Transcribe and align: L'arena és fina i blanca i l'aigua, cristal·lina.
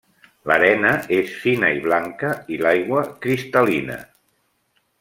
L'arena 0.51 0.93
és 1.17 1.35
fina 1.41 1.69
i 1.81 1.83
blanca 1.83 2.31
i 2.55 2.57
l'aigua, 2.63 3.05
cristal·lina. 3.27 4.01